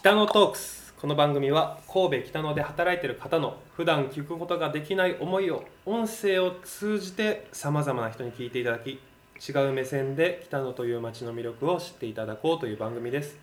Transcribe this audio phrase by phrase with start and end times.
[0.00, 0.94] 北野トークス。
[0.98, 8.98] この番組は神戸北野で働いている方の普段聞くことができない思いを音声を通じてさまざまな人に聞いていただき
[9.46, 13.36] 違う目線で北野という街の魅力を知っていただこうという番組です。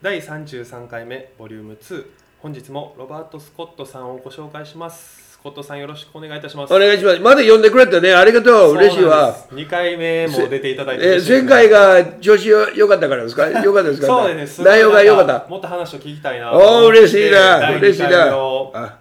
[0.00, 2.06] 第33回目ボリューム2
[2.38, 5.27] 本日もロバート・スコットさんをご紹介します。
[5.38, 7.20] スコットさんよろしくお願いいたしますお願いします。
[7.20, 8.12] まだ呼んでくれたね。
[8.12, 8.74] ありがとう。
[8.74, 9.34] 嬉しいわ。
[9.52, 13.48] 2回目も出ていただいてえ嬉しいです前回が調子よ良かったからですか？
[13.48, 14.06] 良かったですか？
[14.08, 15.46] そうですね内容が良かった？
[15.48, 17.60] もっと話を聞きたいなおー、嬉しいな。
[17.60, 18.36] 第嬉しいな。
[18.36, 18.98] をあ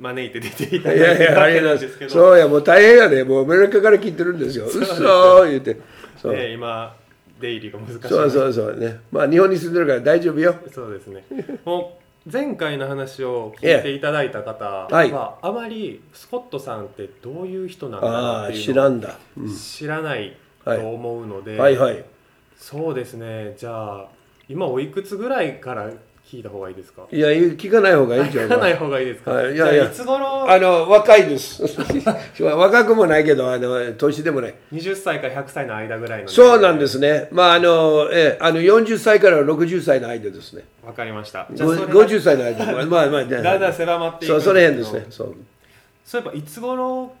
[0.00, 2.08] 招いて出ていただいいやいや、ありがとうございます。
[2.08, 3.22] そうや、もう大変やね。
[3.24, 4.64] もうアメリカから聞いてるんですよ。
[4.64, 5.76] うっそー言って。
[6.20, 6.92] そうね今
[7.40, 8.98] 出入りが難しいそうそうそうね。
[9.12, 10.56] まあ日本に住んでるから大丈夫よ。
[10.74, 11.24] そうですね
[11.64, 15.12] もう前回の話を聞いていただいた方は、はい。
[15.12, 19.18] あまりスコットさんってどういう人なんだああ、なって知らんだ。
[19.36, 19.56] うん。
[19.56, 21.76] 知らないと思うので、はい。
[21.76, 22.04] はい。
[22.56, 23.54] そうですね。
[23.56, 24.08] じゃあ
[24.48, 25.90] 今おいくつぐらいから
[26.30, 27.02] 聞いた方がいいですか？
[27.10, 30.50] いや、聞かない方がいいんじゃない聞かない方がいいですか、はいいやいやいつ頃？
[30.50, 31.62] あの、若いです。
[32.44, 34.54] 若くもないけど、あの、年でもない。
[34.72, 37.28] 20歳から100歳の間ぐらいのそうなんですすね。
[37.30, 40.64] まあ、あの、ええ、あの、40歳から60歳の間ですね。
[40.84, 42.64] わかりましたごじゃあそれが50歳の間。
[42.66, 45.06] まあまあ、まあ、だんだん狭まっていくそう、んその辺ですね。
[45.10, 45.34] そう。
[46.04, 47.12] そういえばいつ頃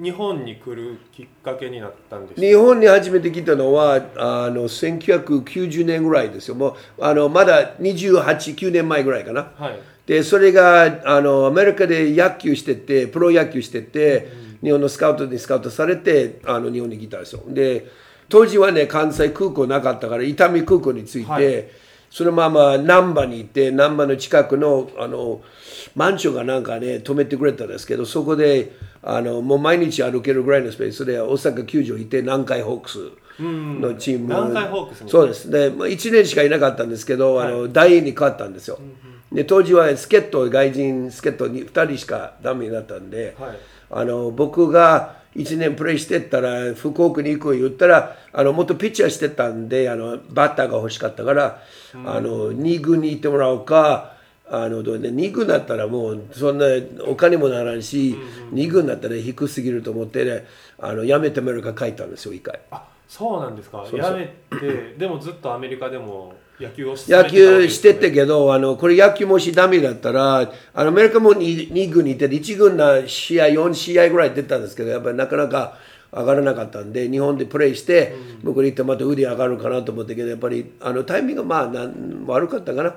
[0.00, 2.40] 日本に来るきっかけになったんですか？
[2.46, 6.54] 日本に初めて来たのは、あの、1990年ぐらいですよ。
[6.54, 8.22] もう、あの、まだ28、
[8.56, 9.50] 9年前ぐらいかな。
[9.56, 14.30] はいで、それが、あの、アメリカで野球してて、プロ野球してて、
[14.62, 17.42] 日本のスカウトにスカウトされて、あの、日本に来たんですよ。
[17.48, 17.86] で、
[18.30, 21.64] 当時はね、関西空港なかったから、伊丹空港に着いて、はい
[22.10, 25.42] そのまま難波に行って、難波の近くの、あの、
[25.94, 32.98] マンションがなんかね、止めてくれたんですけど、そこで、あの、もう毎日歩けるぐらいのスペースで、大阪球場行って、南海ホークス
[33.40, 34.26] のチーム。
[34.26, 35.50] 南海ホークスにそうです。
[35.50, 38.78] で、まあ、1年しかいなかったんですけど、あの、大に変わったんですよ。
[39.30, 43.58] で、当時は助っ人、外人助っ人に2人しかダメになったんで、はい
[43.90, 51.62] あの、僕が1年プレイしてったら、福岡に行く言ったら、あの、もっとピッチャーしてたんで、あの、バッターが欲しかったから、
[52.04, 54.14] あの、2軍に行ってもらおうか、
[54.50, 56.66] あの、どうね、2軍だったらもう、そんな
[57.06, 58.16] お金もならんし、
[58.52, 60.46] 2軍だったら低すぎると思ってね、
[60.78, 62.58] あの、やめてアメリカ帰ったんですよ、一回。
[63.08, 63.78] あそうなんですか？
[63.90, 64.10] そうそう。
[64.12, 64.26] やめ
[64.60, 64.94] て。
[64.98, 75.78] でもずっとアメリカでも野球をし野球しててけけど、あの、これ野球もしダメだったら、あの、アメリカも 2, 2軍にいて、1軍な試合、4試合ぐらい出たんですけど、やっぱりなかなか
[76.12, 82.94] 上がらなかったんで、日本でプレーして、向こうに行ってまた腕上がるかなと思ったけど、やっぱり、あの、タイミングがまあなん、悪かったかな。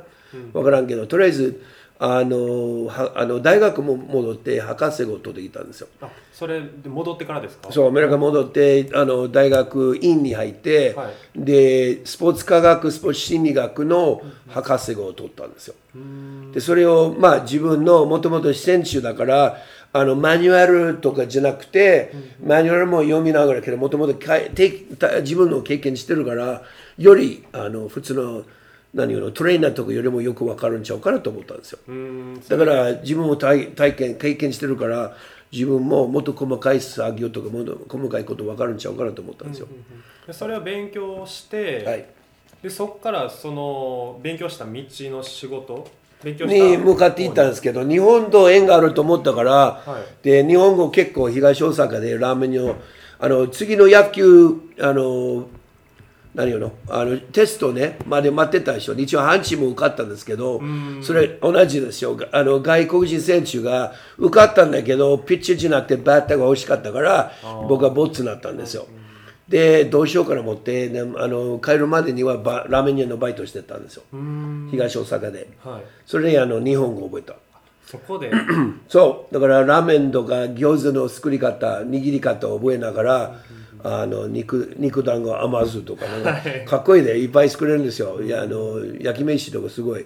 [0.54, 1.62] わからんけど、とりあえず、
[2.04, 5.88] あの、はあの大学も戻って、博士号を取ってきたんですよ。
[6.02, 7.72] あそれで戻ってからですか？
[7.72, 11.14] そうアメリカ戻ってあの大学院に入って、はい。
[11.36, 15.76] でスポーツ科学スポーツ心理学の博士号を取ったんですよ。
[16.52, 19.58] でそれをまあ自分のもともと選手だから
[19.94, 22.12] あのマニュアルとかじゃなくて、
[22.44, 26.64] マニュアルも読みながらけどもともと自分の経験してるから
[26.98, 28.44] よりあの普通の
[28.94, 31.79] 何言うのトレーナーとかよりもよく分かるんちゃうかなと思ったんですよ。
[32.50, 35.16] だから自分も体体験経験してるから
[35.52, 39.68] 自分ももっと細かい作業とかもっと細かいこと分かるんちゃうかなと思ったんですよ。
[40.28, 42.06] でそれを勉強して、はい、
[42.62, 45.88] でそこからその勉強した道の仕事？
[46.23, 50.23] に向かっていったんですけど日本と縁があると思ったから、はい。
[50.23, 52.75] で日本語結構東大阪でラーメンを
[53.18, 55.47] あの次の野球あの
[56.34, 56.72] 何言うの？
[56.90, 57.97] あのテストね。
[58.06, 60.62] まで待ってたでしょ一応阪神も受かったんですけど
[61.02, 62.18] それ同じですよ。
[62.31, 67.34] あの外国人選手が受かったんだけどピッチじゃなくてバッターが欲しかったから
[67.68, 68.88] 僕はボツになったんですよ。
[69.50, 74.03] でどうしようかな思って、ね、あの帰るまでにはバラーメン屋のバイトしてたんですよ。
[74.72, 75.50] 東大阪で。
[75.62, 75.81] はい。
[76.06, 77.36] それであの日本語覚えた。
[77.86, 78.31] そこで？
[78.88, 79.34] そう。
[79.34, 83.36] だからラーメンとか餃子の作り方握り方を覚えながら、
[83.84, 88.22] あの肉肉団子甘酢とかなんかかっこいいでいっぱい作れるんですよ。
[88.22, 90.06] いやあの焼き飯とかすごい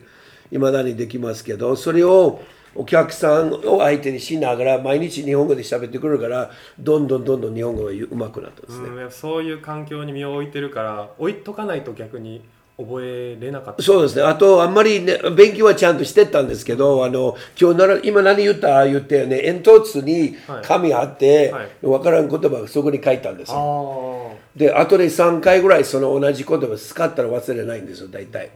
[0.51, 2.41] いまだにできますけどそれを
[2.75, 12.41] お客さんを相手にしながら毎日日本語で喋ってくるからどんどんどんどん日本語がうまくなったんですね、うんそういう環境に身を置いてるから置いとかないと逆に
[12.77, 14.23] 覚えれなかったそうですね。
[14.23, 24.31] あと、あんまりね、勉強はちゃんとしてたんですけど、あの、今日なら、今何言った言ってね、煙突に紙あって、はいわからん言葉がそこに書いたんですあよ。
[24.33, 28.49] あで、後で3回ぐらいその同じ言葉使ったら忘れないんですよ、大体。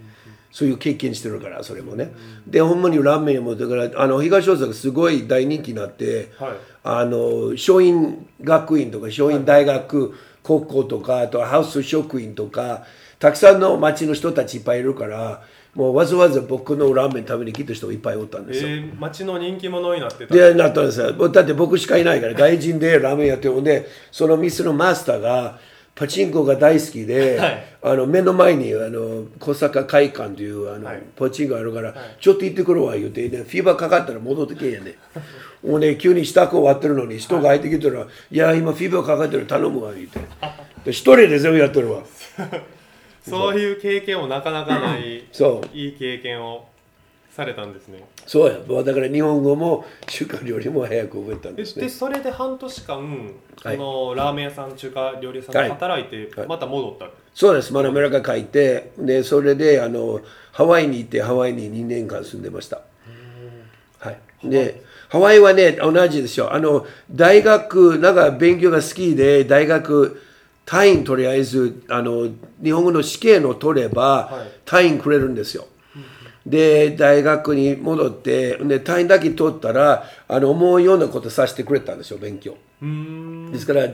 [0.51, 2.11] そういう経験してるから、それもね。
[2.47, 6.51] で、ほんまにラーメンも、だから、あの、東大阪すごい大人気になって、はい
[6.83, 10.13] あの、松院学院とか、松院大学、
[10.43, 12.83] 高校とか、あとハウス職員とか、
[13.19, 15.43] たくさんの町の人たちいっぱいいるから
[15.75, 20.33] もうわざわざ僕のラーメン食べに来た人いっぱいおったんですよ、えー、町の人気者になってた。
[20.33, 21.29] でなったんですよ。
[21.29, 23.47] だって僕しかいないから外人でラーメンやって。
[23.47, 25.59] るんでその店のマスターが
[25.95, 27.65] パチンコが大好きで、はい。
[27.83, 31.03] あの目の前にあの小坂会館というあの、はい。
[31.15, 34.95] パチンコあるから、ちょっと行ってくるわ言うて、ね、フィーバーかかったら戻ってけえやね
[35.63, 38.37] もうね急に支度終わってるのに人が入ってきたら「い。
[38.37, 40.19] や今フィーバーかかってる頼むわ」言うて。
[40.85, 42.03] で一人で全部やってるわ
[43.21, 43.59] そう。
[43.59, 45.77] いう経験もなかなかないそう。
[45.77, 46.67] いい経験を
[47.31, 48.03] されたんですね。
[48.25, 48.83] そうや。
[48.83, 51.83] だから日本語も中華料理も早く覚えたんでですね。
[51.83, 53.31] でそれで半年間
[53.63, 53.75] はい。
[53.75, 56.47] そのラーメン屋さん中華料理屋さんで働いてはい。
[56.47, 60.21] また戻った、そうです、マナメラカ書いて、で、それで、あの、
[60.51, 62.81] ハワイに行って、ハワイに2年間住んでました。
[63.99, 64.19] はい。
[64.43, 66.53] で、ハワイはね、同じですよ。
[66.53, 70.21] あの、大学、なんか勉強が好きで、大学、
[70.69, 72.29] 単位とりあえず、あの、
[72.63, 75.65] 日本語の試験を取ればはい、単位くれるんですよ。
[76.45, 82.55] で、大学に戻って、で、単位だけ取ったら、あの、思うようなことさせてくれたんですよ、勉強。
[83.51, 83.87] ですから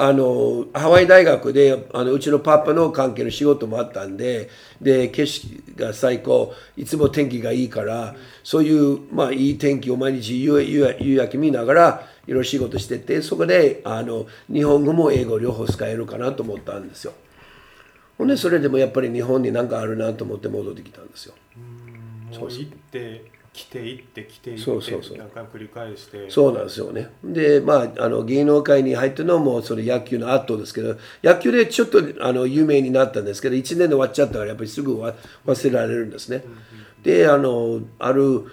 [0.00, 4.48] あのハワイ大学であのうちのパパの関係の仕事もあったんで
[4.80, 17.12] で景色が最高いつも天気がいいから、そういう、まあ、いい天気を毎日夕夕夕焼け見ながらいろいろ仕事しててそこであの日本語も英語両方使えるかなと思ったんですよ。
[18.18, 21.34] ほんでそれでもやっぱり日本に何かあるなと思って戻ってきたんですよ。
[22.38, 27.10] もう行って来て行って来て行ってそうなんですよね。
[27.24, 35.14] で、まあ、あの芸能界に入ったのもその野球の後ですけど、野球でちょっとあの有名になったんですけど、1年で終わっちゃったから、やっぱりすぐわ
[35.46, 36.44] 忘れられるんですね。
[37.02, 38.44] で、あの、ある、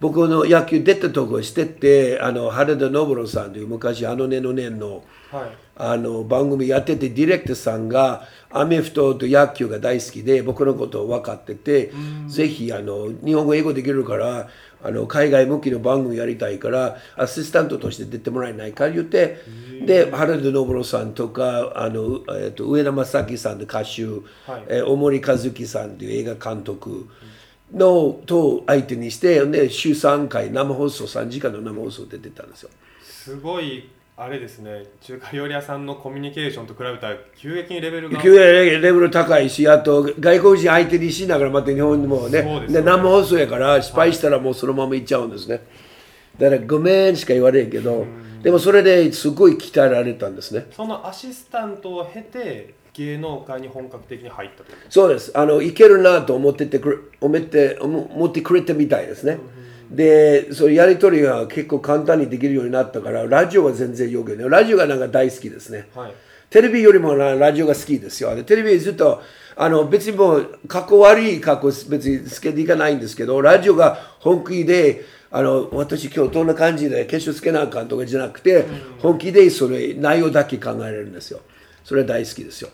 [0.00, 5.64] 僕の野球出たとこしてって、あの原田信郎さんという昔、あのねのねの、はい。
[5.76, 11.92] あの番組やっててディレクターさんがアメフトと野球が大好きで僕のことを分かってて
[12.28, 14.48] ぜひあの日本語英語できるから
[14.84, 19.38] あの海外向きの番組やりたいからアシスタントとして出てもらえないか言って
[19.84, 24.64] で原田信郎さんとかあの、えっと上田正樹さんと歌手、はい。
[24.68, 27.08] えー大森和樹さんという映画監督
[27.74, 32.70] のと相手にしてで週3回生放送3時間の生放送で出たんですよ。
[33.02, 45.66] すごいあれですね中華料理屋さんのコミュニケーションと比べたら急激にレベルが急にレベル高いし、あと外国人相手にしながらまた日本にもね、でねで生放送やから失敗したらもうそのまま行っちゃうんですね。
[46.38, 48.06] だからごめんしか言われんけど、
[48.42, 50.66] でもそれですごい鍛えられたんですね。
[50.70, 55.32] そのアシスタントを経て芸能界に本格的に入ったとそうです。
[55.34, 59.38] あの、いけるなと思っててくれ、思って、思思ってくれてみたいですね。
[59.90, 64.48] で、そういうやり取りが結構簡単にできるようになったから、ラジオは全然よくね。
[64.48, 65.88] ラジオがなんか大好きですね。
[65.94, 66.14] はい
[66.54, 68.32] テレビよりもなラジオが好きですよ。
[68.36, 69.20] でテレビずっと
[69.56, 78.66] あの別にもうかっこ悪い格好別につけていかないんですけど、ラジオが本気で、あの私今日どんな感じで化粧つけなあかんとかじゃなくて、
[79.00, 81.40] 本気でそれ内容だけ考えれるんですよ。
[81.82, 82.70] それ大好きですよ。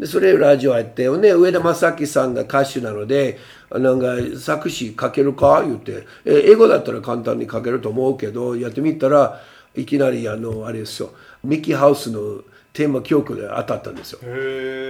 [0.00, 3.38] でそれラジオやって、ね、上田正樹さんが歌手なので
[3.70, 5.62] なんか作詞書けるか？
[5.62, 6.06] 言って。
[6.24, 9.40] え英語だったら簡単に書けると思うけどやってみたら
[9.76, 11.10] いきなりあのあれですよ。
[11.44, 12.42] ミッキーハウスの
[12.72, 14.20] テーマ曲で当たったんですよ。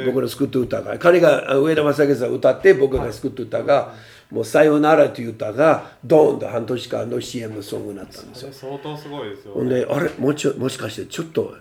[0.06, 0.98] 僕の作った歌が。
[0.98, 3.94] 彼が上田正樹さんが歌って僕が作った歌が
[4.30, 8.52] 「もうさよなら」という歌がドーンと半年間の CM ソングになったんですよ。
[8.52, 10.08] 相当すごいですよほんであれ？
[10.18, 11.54] もうちょもしかしてちょっと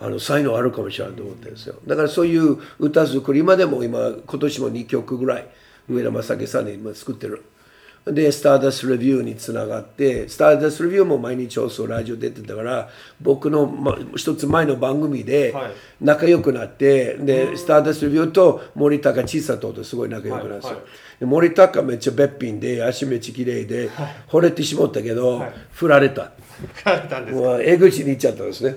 [0.00, 1.76] あの才能あるかもしれないと思ってるんですよ。
[1.86, 5.48] だからそういう歌作りまでも今今年も2曲ぐらい
[5.88, 7.44] 上田正樹さんに今作ってる
[8.06, 15.72] でスターダスレビューにつながってスターダスレビューも毎日放送ラジオ出てたから僕の、ま、一つ前の番組ではい。
[16.00, 20.86] 仲良くなって、でスターダスレビューと森高千里とすごい仲良くなるんですよ、はいはい。
[21.20, 23.88] で森高めっちゃべっぴんで足めっちゃ綺麗で、
[24.28, 25.52] 惚れてしまったけど、はい。
[25.72, 26.32] 振られた。
[26.84, 28.76] 書いたんですもう江口に行っちゃったんですね。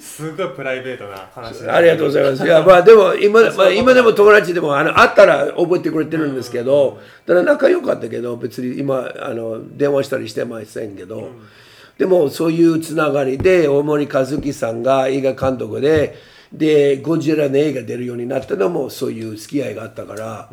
[0.00, 2.44] すごいプライベートな話でありがとうございます。
[2.44, 11.28] いや、まあでも今、まあ、今でも友達でもあの会ったら覚えてくれてるんですけど、ただ仲良かったけど、別に今、あの電話したりしてませんけど、
[11.98, 16.16] でもそういうつながりで、大森和樹さんが映画監督で、
[16.52, 20.48] で、ゴジラの映画出るようになったのもそういう付き合いがあったから、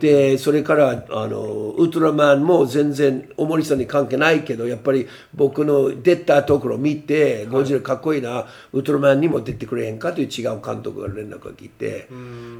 [0.00, 12.08] でそれからあのウルトラマンも全然大森さんに関係ないけどやっぱり僕の出たところを見て、ゴジラかっこいいなウルトラマンにも出てくれへんかという違う監督が連絡が来て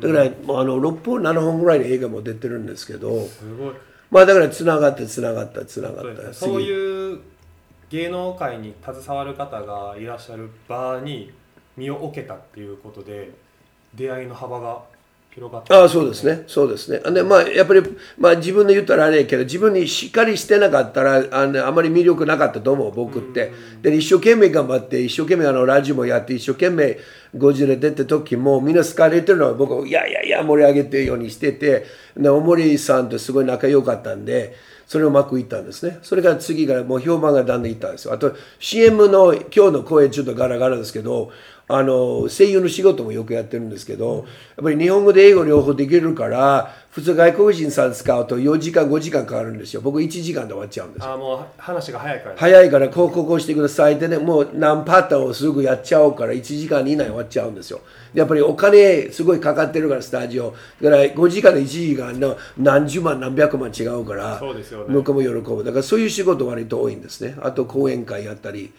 [0.00, 3.74] だからあの6本7本ぐらいの映画も出てるんですけどすごい
[4.10, 6.32] まあだからつながってつながったつながった。
[6.32, 7.20] そうういう
[7.90, 11.32] 芸能界に携わる方がいらっしゃる場に
[11.76, 13.30] 身を置けたっていうことで
[13.94, 14.82] 出会いの幅が
[15.38, 16.98] 広がったああそうですね、そうですね。
[17.12, 17.82] でまあ、やっぱり、
[18.18, 23.52] まあ、自分で言ったらあれやけど、自分にしっかりしてなかったら、あのあまり魅力なかったと思う、僕って。
[23.80, 26.98] で、一生懸命頑張って、一生懸命あのラジオもやって、一生懸命
[27.36, 34.56] ゴジラ出た時も、みんな好かれてるのは僕、いやいやいや、盛り上げてるようにしてて、で、大森さんとすごい仲良かったんで、
[34.88, 35.98] それをうまくいったんですね。
[36.02, 38.14] それから次がもう評判がだんだんいったんですよ。
[38.14, 41.30] あと CM の今日の声ちょっとガラガラですけど、
[41.68, 44.16] あの声優の仕事もよくやってるんですけど、
[44.56, 49.82] やっぱり日本語で英語両方できるから、普通外国人さん使うと4時間5時間かかるんですよ。
[49.82, 51.10] 僕1時間で終わっちゃうんですよ。
[51.10, 57.80] ああもう話が早いから、早いからこうこうこうしてくださいってねもう何パターンをすぐやっちゃおうから1時間以内終わっちゃうんですよ
[58.14, 68.72] でやっぱりお金すごいかかってるからスタジオだから5時間と1時間の何十万何百万違うからそうですよね向こうも喜ぶだからそういう仕事割と多いんですねあと講演会やったり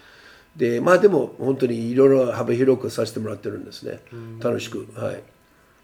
[0.55, 3.99] でまあでも本当にいろいろ幅広くさせてもらってるんですね
[4.39, 5.21] 楽しくはい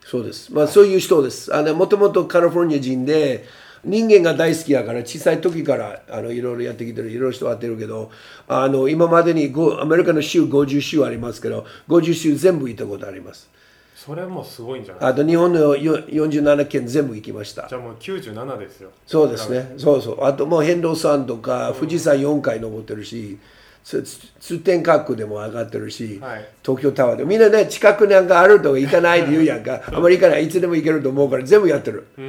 [0.07, 0.53] そうです。
[0.53, 1.51] まあそういう人です。
[1.55, 3.43] あのもともとカリフォルニア人で
[3.83, 8.11] 人間が大好きだから小さい時からあのいろいろやってきてるいろいろ人会ってるけど
[8.47, 13.49] あの今までにごアメリカの州50州ありますけど50州全部行ったことあります。
[13.95, 15.09] それもすごいんじゃない？
[15.09, 17.73] あと日本のよ47県全部行きましたじ。
[17.73, 19.73] ゃあもう97ですよそうですね。
[19.79, 20.23] そうそう。
[20.23, 23.39] あともう変動山とか富士山4回登ってるし。
[23.39, 23.39] つつ
[23.85, 26.45] 通天閣でも上がってるし、はい。
[26.63, 29.79] 東京タワーでみんなね近くなんかあると行かないで言うやんか。
[29.85, 32.07] あまり行かないいつでも行けると思うから全部やってる。
[32.17, 32.19] あ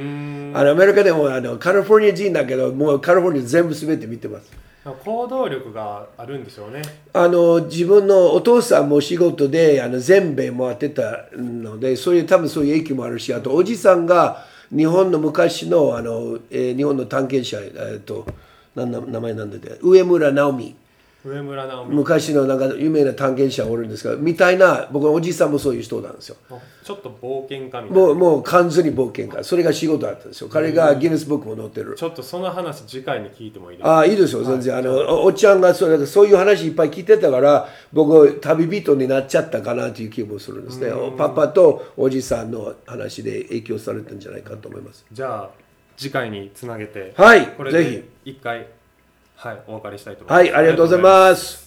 [0.63, 4.51] のアメリカでもあのカリフォルニア人だけどもうカリフォルニア全部全て見てます。
[5.03, 6.81] 行動力があるんでしょうね。
[7.11, 18.25] あの自分のお父さんも仕事であの全米回ってたのでそういう多分そういう影響もあるしあとおじさんが日本の昔のあの、えー日本の探検者、えー、と
[18.75, 19.77] なんな名前なんだっけ？
[19.81, 20.75] 上村直美
[21.27, 21.95] 上村直美。
[21.95, 26.37] 昔のなんか有名な探検者おるんですがみたいな僕のおじさんもそういう人なんですよ。
[26.83, 27.89] ちょっと冒険家みたいな。
[27.89, 29.43] もうもう完全に冒険家。
[29.43, 30.49] それが仕事だったんですよ。
[30.49, 31.95] 彼がギネスブックも載ってる。
[31.95, 33.93] ちょっとその話次回に聞いてもいいですか？
[33.95, 40.91] ああいいですよ全然、あのおおっちゃんがそれそういう話いっぱい聞いてたから僕旅人になっちゃったかなという気もするんですね。
[41.17, 45.05] パパとおじさんの話で影響されたんじゃないかと思います。
[45.11, 45.49] じゃあ
[45.97, 48.67] 次回につなげてはいこれぜで一回
[49.37, 50.39] はいお別れしたいと思います。
[50.39, 51.66] はいありがとうございます。